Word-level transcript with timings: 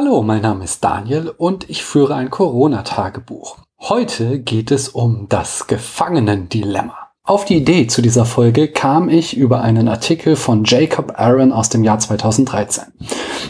Hallo, 0.00 0.22
mein 0.22 0.42
Name 0.42 0.62
ist 0.62 0.84
Daniel 0.84 1.34
und 1.36 1.68
ich 1.68 1.82
führe 1.82 2.14
ein 2.14 2.30
Corona-Tagebuch. 2.30 3.56
Heute 3.80 4.38
geht 4.38 4.70
es 4.70 4.88
um 4.88 5.26
das 5.28 5.66
Gefangenendilemma. 5.66 6.96
Auf 7.24 7.44
die 7.44 7.56
Idee 7.56 7.88
zu 7.88 8.00
dieser 8.00 8.24
Folge 8.24 8.68
kam 8.68 9.08
ich 9.08 9.36
über 9.36 9.60
einen 9.60 9.88
Artikel 9.88 10.36
von 10.36 10.62
Jacob 10.62 11.14
Aaron 11.16 11.50
aus 11.50 11.68
dem 11.68 11.82
Jahr 11.82 11.98
2013. 11.98 12.84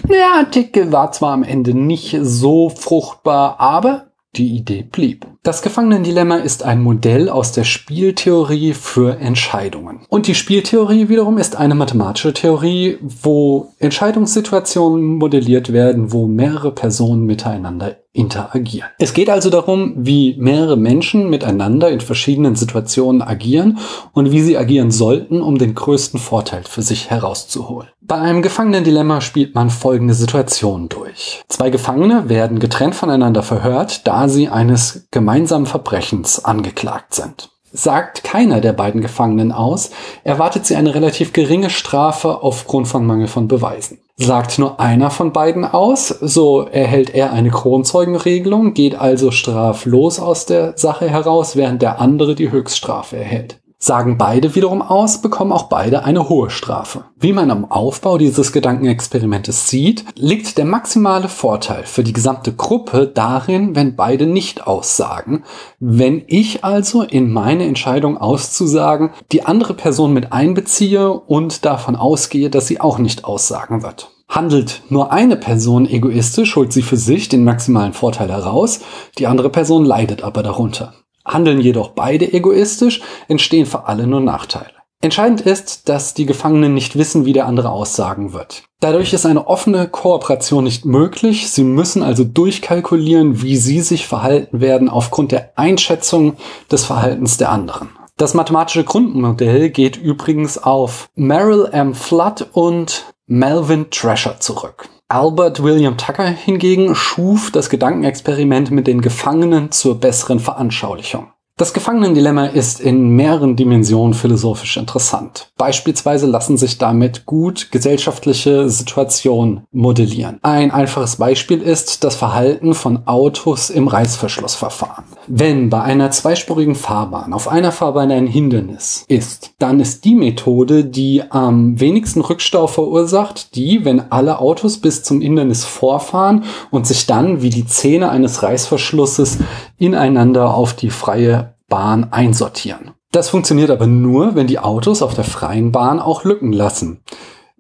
Der 0.09 0.37
Artikel 0.39 0.91
war 0.91 1.13
zwar 1.13 1.35
am 1.35 1.43
Ende 1.43 1.75
nicht 1.75 2.17
so 2.23 2.71
fruchtbar, 2.71 3.61
aber 3.61 4.07
die 4.37 4.57
Idee 4.57 4.83
blieb. 4.91 5.27
Das 5.43 5.63
Gefangenendilemma 5.63 6.37
ist 6.37 6.63
ein 6.63 6.83
Modell 6.83 7.29
aus 7.29 7.53
der 7.53 7.65
Spieltheorie 7.65 8.75
für 8.75 9.19
Entscheidungen. 9.19 10.01
Und 10.09 10.27
die 10.27 10.35
Spieltheorie 10.35 11.09
wiederum 11.09 11.39
ist 11.39 11.57
eine 11.57 11.75
mathematische 11.75 12.35
Theorie, 12.35 12.99
wo 13.01 13.73
Entscheidungssituationen 13.79 15.17
modelliert 15.17 15.73
werden, 15.73 16.13
wo 16.13 16.27
mehrere 16.27 16.73
Personen 16.73 17.25
miteinander 17.25 17.97
interagieren. 18.13 18.91
Es 18.99 19.15
geht 19.15 19.31
also 19.31 19.49
darum, 19.49 19.95
wie 19.97 20.37
mehrere 20.39 20.77
Menschen 20.77 21.31
miteinander 21.31 21.91
in 21.91 22.01
verschiedenen 22.01 22.57
Situationen 22.57 23.23
agieren 23.23 23.79
und 24.13 24.33
wie 24.33 24.41
sie 24.41 24.59
agieren 24.59 24.91
sollten, 24.91 25.41
um 25.41 25.57
den 25.57 25.75
größten 25.75 26.19
Vorteil 26.19 26.65
für 26.65 26.83
sich 26.83 27.11
herauszuholen. 27.11 27.89
Bei 28.09 28.17
einem 28.17 28.41
Gefangenendilemma 28.41 29.21
spielt 29.21 29.55
man 29.55 29.69
folgende 29.69 30.15
Situation 30.15 30.89
durch. 30.89 31.43
Zwei 31.49 31.69
Gefangene 31.69 32.31
werden 32.31 32.59
getrennt 32.59 32.95
voneinander 32.95 33.43
verhört, 33.43 34.07
da 34.07 34.29
sie 34.29 34.49
eines 34.49 35.07
gemeinsamen 35.11 35.67
Verbrechens 35.67 36.43
angeklagt 36.43 37.15
sind. 37.15 37.51
Sagt 37.71 38.25
keiner 38.25 38.63
der 38.63 38.73
beiden 38.73 39.03
Gefangenen 39.03 39.53
aus, 39.53 39.91
erwartet 40.25 40.65
sie 40.65 40.77
eine 40.77 40.95
relativ 40.95 41.35
geringe 41.35 41.69
Strafe 41.69 42.43
aufgrund 42.43 42.89
von 42.89 43.05
Mangel 43.05 43.27
von 43.27 43.47
Beweisen. 43.47 43.99
Sagt 44.17 44.59
nur 44.59 44.81
einer 44.81 45.11
von 45.11 45.35
beiden 45.35 45.67
aus, 45.67 46.09
so 46.09 46.63
erhält 46.63 47.15
er 47.15 47.35
eine 47.35 47.51
Kronzeugenregelung, 47.51 48.73
geht 48.73 48.95
also 48.95 49.31
straflos 49.31 50.19
aus 50.19 50.47
der 50.47 50.79
Sache 50.79 51.11
heraus, 51.11 51.57
während 51.57 51.83
der 51.83 52.01
andere 52.01 52.35
die 52.35 52.51
Höchststrafe 52.51 53.19
erhält. 53.19 53.58
Sagen 53.81 54.19
beide 54.19 54.57
wiederum 54.57 54.83
aus, 54.83 55.23
bekommen 55.23 55.53
auch 55.53 55.69
beide 55.69 56.03
eine 56.03 56.29
hohe 56.29 56.51
Strafe. 56.51 57.05
Wie 57.17 57.33
man 57.33 57.53
am 57.53 57.71
Aufbau 57.71 58.19
dieses 58.19 58.51
Gedankenexperimentes 58.51 59.69
sieht, 59.69 60.05
liegt 60.17 60.59
der 60.59 60.65
maximale 60.65 61.29
Vorteil 61.29 61.85
für 61.85 62.03
die 62.03 62.13
gesamte 62.13 62.53
Gruppe 62.53 63.07
darin, 63.07 63.77
wenn 63.77 63.95
beide 63.95 64.27
nicht 64.27 64.67
aussagen. 64.67 65.45
Wenn 65.79 66.25
ich 66.27 66.65
also 66.65 67.03
in 67.03 67.31
meine 67.31 67.67
Entscheidung 67.67 68.19
auszusagen 68.19 69.11
die 69.31 69.47
andere 69.47 69.75
Person 69.75 70.13
mit 70.13 70.33
einbeziehe 70.33 71.13
und 71.13 71.65
davon 71.65 71.95
ausgehe, 71.95 72.51
dass 72.51 72.67
sie 72.67 72.81
auch 72.81 72.99
nicht 72.99 73.25
aussagen 73.25 73.85
wird. 73.85 74.11
Handelt 74.29 74.83
nur 74.89 75.13
eine 75.13 75.37
Person 75.37 75.87
egoistisch, 75.87 76.57
holt 76.57 76.73
sie 76.73 76.83
für 76.83 76.97
sich 76.97 77.29
den 77.29 77.45
maximalen 77.45 77.93
Vorteil 77.93 78.29
heraus, 78.29 78.81
die 79.19 79.29
andere 79.29 79.51
Person 79.51 79.85
leidet 79.85 80.25
aber 80.25 80.43
darunter. 80.43 80.95
Handeln 81.29 81.61
jedoch 81.61 81.91
beide 81.91 82.33
egoistisch, 82.33 83.01
entstehen 83.29 83.67
für 83.67 83.87
alle 83.87 84.07
nur 84.07 84.21
Nachteile. 84.21 84.73
Entscheidend 85.01 85.43
ist, 85.43 85.89
dass 85.89 86.15
die 86.15 86.27
Gefangenen 86.27 86.75
nicht 86.75 86.99
wissen, 86.99 87.25
wie 87.25 87.33
der 87.33 87.47
andere 87.47 87.71
aussagen 87.71 88.33
wird. 88.33 88.65
Dadurch 88.81 89.13
ist 89.13 89.27
eine 89.27 89.47
offene 89.47 89.87
Kooperation 89.87 90.65
nicht 90.65 90.85
möglich. 90.85 91.53
Sie 91.53 91.63
müssen 91.63 92.03
also 92.03 92.25
durchkalkulieren, 92.25 93.41
wie 93.43 93.57
sie 93.57 93.81
sich 93.81 94.09
verhalten 94.09 94.61
werden 94.61 94.89
aufgrund 94.89 95.31
der 95.31 95.53
Einschätzung 95.55 96.37
des 96.71 96.85
Verhaltens 96.85 97.37
der 97.37 97.51
anderen. 97.51 97.91
Das 98.17 98.35
mathematische 98.35 98.83
Grundmodell 98.83 99.71
geht 99.71 99.97
übrigens 99.97 100.59
auf 100.59 101.09
Merrill 101.15 101.69
M. 101.71 101.95
Flood 101.95 102.49
und 102.53 103.05
Melvin 103.29 103.91
Thrasher 103.91 104.41
zurück. 104.41 104.89
Albert 105.11 105.63
William 105.63 105.97
Tucker 105.97 106.27
hingegen 106.27 106.95
schuf 106.95 107.51
das 107.51 107.71
Gedankenexperiment 107.71 108.71
mit 108.71 108.87
den 108.87 109.01
Gefangenen 109.01 109.73
zur 109.73 109.99
besseren 109.99 110.39
Veranschaulichung. 110.39 111.33
Das 111.59 111.73
Gefangenendilemma 111.73 112.47
ist 112.47 112.79
in 112.79 113.09
mehreren 113.17 113.57
Dimensionen 113.57 114.15
philosophisch 114.15 114.77
interessant. 114.77 115.51
Beispielsweise 115.57 116.29
lassen 116.29 116.57
sich 116.57 116.79
damit 116.79 117.27
gut 117.27 117.73
gesellschaftliche 117.73 118.71
Situationen 118.71 119.63
modellieren. 119.73 120.39
Ein 120.43 120.71
einfaches 120.71 121.17
Beispiel 121.17 121.61
ist 121.61 122.05
das 122.05 122.15
Verhalten 122.15 122.75
von 122.75 123.09
Autos 123.09 123.71
im 123.71 123.89
Reißverschlussverfahren. 123.89 125.03
Wenn 125.27 125.69
bei 125.69 125.83
einer 125.83 126.13
zweispurigen 126.13 126.77
Fahrbahn 126.77 127.33
auf 127.33 127.49
einer 127.49 127.73
Fahrbahn 127.73 128.13
ein 128.13 128.29
Hindernis 128.29 129.05
ist, 129.09 129.51
dann 129.59 129.81
ist 129.81 130.05
die 130.05 130.15
Methode, 130.15 130.85
die 130.85 131.25
am 131.29 131.81
wenigsten 131.81 132.21
Rückstau 132.21 132.69
verursacht, 132.69 133.57
die, 133.57 133.85
wenn 133.85 134.13
alle 134.13 134.39
Autos 134.39 134.79
bis 134.79 135.03
zum 135.03 135.21
Hindernis 135.21 135.65
vorfahren 135.65 136.45
und 136.71 136.87
sich 136.87 137.07
dann 137.07 137.43
wie 137.43 137.51
die 137.51 137.67
Zähne 137.67 138.11
eines 138.11 138.45
Reißverschlusses 138.45 139.39
ineinander 139.77 140.55
auf 140.55 140.75
die 140.75 140.91
freie 140.91 141.48
Bahn 141.69 142.09
einsortieren. 142.13 142.93
Das 143.13 143.31
funktioniert 143.31 143.71
aber 143.71 143.87
nur, 143.87 144.35
wenn 144.35 144.47
die 144.47 144.59
Autos 144.59 145.03
auf 145.03 145.15
der 145.15 145.25
freien 145.25 145.73
Bahn 145.73 146.01
auch 146.01 146.25
Lücken 146.25 146.53
lassen. 146.53 147.01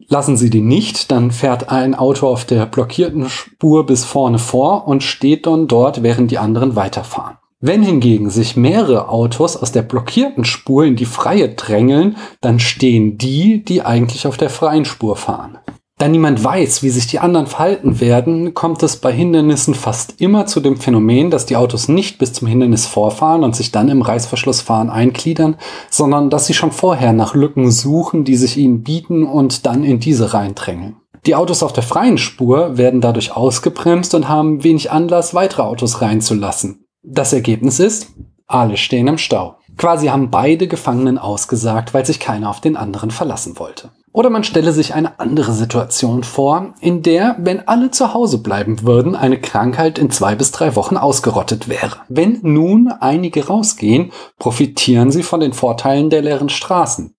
Lassen 0.08 0.36
sie 0.36 0.50
die 0.50 0.62
nicht, 0.62 1.10
dann 1.10 1.30
fährt 1.30 1.70
ein 1.70 1.94
Auto 1.94 2.28
auf 2.28 2.44
der 2.44 2.66
blockierten 2.66 3.28
Spur 3.28 3.84
bis 3.84 4.04
vorne 4.04 4.38
vor 4.38 4.86
und 4.86 5.02
steht 5.02 5.46
dann 5.46 5.68
dort, 5.68 6.02
während 6.02 6.30
die 6.30 6.38
anderen 6.38 6.76
weiterfahren. 6.76 7.36
Wenn 7.60 7.82
hingegen 7.82 8.30
sich 8.30 8.56
mehrere 8.56 9.08
Autos 9.08 9.56
aus 9.56 9.72
der 9.72 9.82
blockierten 9.82 10.44
Spur 10.44 10.84
in 10.84 10.94
die 10.94 11.06
freie 11.06 11.48
drängeln, 11.48 12.16
dann 12.40 12.60
stehen 12.60 13.18
die, 13.18 13.64
die 13.64 13.82
eigentlich 13.82 14.26
auf 14.26 14.36
der 14.36 14.48
freien 14.48 14.84
Spur 14.84 15.16
fahren. 15.16 15.58
Da 15.98 16.06
niemand 16.06 16.42
weiß, 16.44 16.84
wie 16.84 16.90
sich 16.90 17.08
die 17.08 17.18
anderen 17.18 17.48
verhalten 17.48 17.98
werden, 17.98 18.54
kommt 18.54 18.84
es 18.84 18.98
bei 18.98 19.12
Hindernissen 19.12 19.74
fast 19.74 20.20
immer 20.20 20.46
zu 20.46 20.60
dem 20.60 20.76
Phänomen, 20.76 21.32
dass 21.32 21.44
die 21.44 21.56
Autos 21.56 21.88
nicht 21.88 22.18
bis 22.18 22.32
zum 22.32 22.46
Hindernis 22.46 22.86
vorfahren 22.86 23.42
und 23.42 23.56
sich 23.56 23.72
dann 23.72 23.88
im 23.88 24.02
Reißverschlussfahren 24.02 24.90
eingliedern, 24.90 25.56
sondern 25.90 26.30
dass 26.30 26.46
sie 26.46 26.54
schon 26.54 26.70
vorher 26.70 27.12
nach 27.12 27.34
Lücken 27.34 27.72
suchen, 27.72 28.22
die 28.22 28.36
sich 28.36 28.56
ihnen 28.56 28.84
bieten 28.84 29.24
und 29.24 29.66
dann 29.66 29.82
in 29.82 29.98
diese 29.98 30.32
reindrängeln. 30.34 30.98
Die 31.26 31.34
Autos 31.34 31.64
auf 31.64 31.72
der 31.72 31.82
freien 31.82 32.16
Spur 32.16 32.78
werden 32.78 33.00
dadurch 33.00 33.36
ausgebremst 33.36 34.14
und 34.14 34.28
haben 34.28 34.62
wenig 34.62 34.92
Anlass, 34.92 35.34
weitere 35.34 35.62
Autos 35.62 36.00
reinzulassen. 36.00 36.86
Das 37.02 37.32
Ergebnis 37.32 37.80
ist, 37.80 38.12
alle 38.46 38.76
stehen 38.76 39.08
im 39.08 39.18
Stau. 39.18 39.56
Quasi 39.76 40.06
haben 40.06 40.30
beide 40.30 40.68
Gefangenen 40.68 41.18
ausgesagt, 41.18 41.92
weil 41.92 42.06
sich 42.06 42.20
keiner 42.20 42.50
auf 42.50 42.60
den 42.60 42.76
anderen 42.76 43.10
verlassen 43.10 43.58
wollte. 43.58 43.90
Oder 44.12 44.30
man 44.30 44.44
stelle 44.44 44.72
sich 44.72 44.94
eine 44.94 45.20
andere 45.20 45.52
Situation 45.52 46.24
vor, 46.24 46.74
in 46.80 47.02
der, 47.02 47.36
wenn 47.38 47.68
alle 47.68 47.90
zu 47.90 48.14
Hause 48.14 48.38
bleiben 48.38 48.82
würden, 48.82 49.14
eine 49.14 49.40
Krankheit 49.40 49.98
in 49.98 50.10
zwei 50.10 50.34
bis 50.34 50.50
drei 50.50 50.76
Wochen 50.76 50.96
ausgerottet 50.96 51.68
wäre. 51.68 51.98
Wenn 52.08 52.40
nun 52.42 52.88
einige 52.88 53.46
rausgehen, 53.46 54.12
profitieren 54.38 55.10
sie 55.10 55.22
von 55.22 55.40
den 55.40 55.52
Vorteilen 55.52 56.10
der 56.10 56.22
leeren 56.22 56.48
Straßen, 56.48 57.14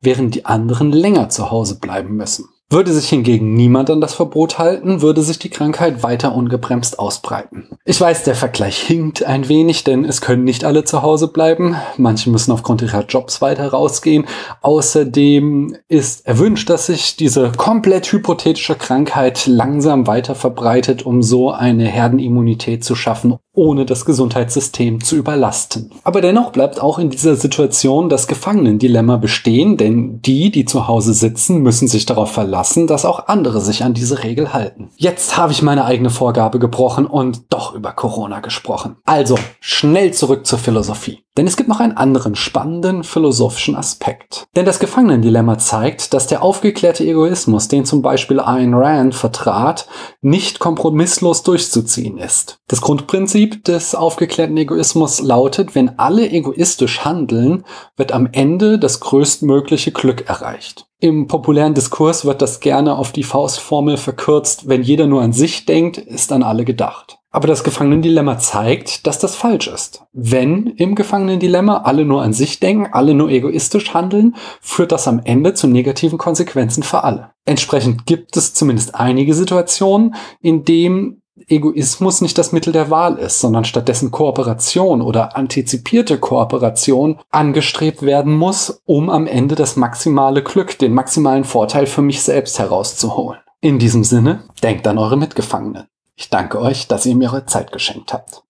während 0.00 0.34
die 0.34 0.44
anderen 0.44 0.92
länger 0.92 1.28
zu 1.28 1.50
Hause 1.50 1.80
bleiben 1.80 2.16
müssen. 2.16 2.46
Würde 2.74 2.92
sich 2.92 3.08
hingegen 3.08 3.54
niemand 3.54 3.88
an 3.88 4.00
das 4.00 4.14
Verbot 4.14 4.58
halten, 4.58 5.00
würde 5.00 5.22
sich 5.22 5.38
die 5.38 5.48
Krankheit 5.48 6.02
weiter 6.02 6.34
ungebremst 6.34 6.98
ausbreiten. 6.98 7.68
Ich 7.84 8.00
weiß, 8.00 8.24
der 8.24 8.34
Vergleich 8.34 8.78
hinkt 8.78 9.22
ein 9.22 9.48
wenig, 9.48 9.84
denn 9.84 10.04
es 10.04 10.20
können 10.20 10.42
nicht 10.42 10.64
alle 10.64 10.82
zu 10.82 11.02
Hause 11.02 11.28
bleiben. 11.28 11.76
Manche 11.98 12.30
müssen 12.30 12.50
aufgrund 12.50 12.82
ihrer 12.82 13.04
Jobs 13.04 13.40
weiter 13.40 13.68
rausgehen. 13.68 14.24
Außerdem 14.60 15.76
ist 15.86 16.26
erwünscht, 16.26 16.68
dass 16.68 16.86
sich 16.86 17.14
diese 17.14 17.52
komplett 17.52 18.10
hypothetische 18.10 18.74
Krankheit 18.74 19.46
langsam 19.46 20.08
weiter 20.08 20.34
verbreitet, 20.34 21.06
um 21.06 21.22
so 21.22 21.52
eine 21.52 21.84
Herdenimmunität 21.84 22.82
zu 22.82 22.96
schaffen, 22.96 23.36
ohne 23.52 23.86
das 23.86 24.04
Gesundheitssystem 24.04 25.00
zu 25.00 25.14
überlasten. 25.14 25.92
Aber 26.02 26.20
dennoch 26.20 26.50
bleibt 26.50 26.82
auch 26.82 26.98
in 26.98 27.10
dieser 27.10 27.36
Situation 27.36 28.08
das 28.08 28.26
Gefangenendilemma 28.26 29.18
bestehen, 29.18 29.76
denn 29.76 30.20
die, 30.22 30.50
die 30.50 30.64
zu 30.64 30.88
Hause 30.88 31.14
sitzen, 31.14 31.62
müssen 31.62 31.86
sich 31.86 32.04
darauf 32.04 32.32
verlassen, 32.32 32.63
dass 32.86 33.04
auch 33.04 33.28
andere 33.28 33.60
sich 33.60 33.84
an 33.84 33.94
diese 33.94 34.22
Regel 34.22 34.52
halten. 34.52 34.90
Jetzt 34.96 35.36
habe 35.36 35.52
ich 35.52 35.62
meine 35.62 35.84
eigene 35.84 36.10
Vorgabe 36.10 36.58
gebrochen 36.58 37.06
und 37.06 37.52
doch 37.52 37.74
über 37.74 37.92
Corona 37.92 38.40
gesprochen. 38.40 38.96
Also, 39.04 39.38
schnell 39.60 40.12
zurück 40.12 40.46
zur 40.46 40.58
Philosophie. 40.58 41.24
Denn 41.36 41.48
es 41.48 41.56
gibt 41.56 41.68
noch 41.68 41.80
einen 41.80 41.96
anderen 41.96 42.36
spannenden 42.36 43.02
philosophischen 43.02 43.74
Aspekt. 43.74 44.46
Denn 44.54 44.64
das 44.64 44.78
Gefangenendilemma 44.78 45.58
zeigt, 45.58 46.14
dass 46.14 46.28
der 46.28 46.44
aufgeklärte 46.44 47.04
Egoismus, 47.04 47.66
den 47.66 47.84
zum 47.84 48.02
Beispiel 48.02 48.38
Ayn 48.38 48.72
Rand 48.72 49.16
vertrat, 49.16 49.88
nicht 50.20 50.60
kompromisslos 50.60 51.42
durchzuziehen 51.42 52.18
ist. 52.18 52.60
Das 52.68 52.80
Grundprinzip 52.80 53.64
des 53.64 53.96
aufgeklärten 53.96 54.56
Egoismus 54.56 55.20
lautet, 55.20 55.74
wenn 55.74 55.98
alle 55.98 56.30
egoistisch 56.30 57.04
handeln, 57.04 57.64
wird 57.96 58.12
am 58.12 58.28
Ende 58.30 58.78
das 58.78 59.00
größtmögliche 59.00 59.90
Glück 59.90 60.28
erreicht. 60.28 60.86
Im 61.04 61.26
populären 61.26 61.74
Diskurs 61.74 62.24
wird 62.24 62.40
das 62.40 62.60
gerne 62.60 62.96
auf 62.96 63.12
die 63.12 63.24
Faustformel 63.24 63.98
verkürzt, 63.98 64.70
wenn 64.70 64.82
jeder 64.82 65.06
nur 65.06 65.20
an 65.20 65.34
sich 65.34 65.66
denkt, 65.66 65.98
ist 65.98 66.32
an 66.32 66.42
alle 66.42 66.64
gedacht. 66.64 67.18
Aber 67.30 67.46
das 67.46 67.62
Gefangenendilemma 67.62 68.38
zeigt, 68.38 69.06
dass 69.06 69.18
das 69.18 69.36
falsch 69.36 69.66
ist. 69.66 70.06
Wenn 70.14 70.66
im 70.66 70.94
Gefangenendilemma 70.94 71.82
alle 71.82 72.06
nur 72.06 72.22
an 72.22 72.32
sich 72.32 72.58
denken, 72.58 72.88
alle 72.90 73.12
nur 73.12 73.28
egoistisch 73.28 73.92
handeln, 73.92 74.34
führt 74.62 74.92
das 74.92 75.06
am 75.06 75.20
Ende 75.22 75.52
zu 75.52 75.66
negativen 75.66 76.16
Konsequenzen 76.16 76.82
für 76.82 77.04
alle. 77.04 77.32
Entsprechend 77.44 78.06
gibt 78.06 78.34
es 78.38 78.54
zumindest 78.54 78.94
einige 78.94 79.34
Situationen, 79.34 80.14
in 80.40 80.64
denen 80.64 81.20
Egoismus 81.48 82.20
nicht 82.20 82.38
das 82.38 82.52
Mittel 82.52 82.72
der 82.72 82.90
Wahl 82.90 83.18
ist, 83.18 83.40
sondern 83.40 83.64
stattdessen 83.64 84.10
Kooperation 84.10 85.02
oder 85.02 85.36
antizipierte 85.36 86.18
Kooperation 86.18 87.18
angestrebt 87.30 88.02
werden 88.02 88.36
muss, 88.36 88.82
um 88.84 89.10
am 89.10 89.26
Ende 89.26 89.54
das 89.54 89.76
maximale 89.76 90.42
Glück, 90.42 90.78
den 90.78 90.94
maximalen 90.94 91.44
Vorteil 91.44 91.86
für 91.86 92.02
mich 92.02 92.22
selbst 92.22 92.58
herauszuholen. 92.58 93.40
In 93.60 93.78
diesem 93.78 94.04
Sinne, 94.04 94.44
denkt 94.62 94.86
an 94.86 94.98
eure 94.98 95.16
Mitgefangenen. 95.16 95.88
Ich 96.16 96.30
danke 96.30 96.60
euch, 96.60 96.86
dass 96.86 97.06
ihr 97.06 97.16
mir 97.16 97.30
eure 97.30 97.46
Zeit 97.46 97.72
geschenkt 97.72 98.12
habt. 98.12 98.42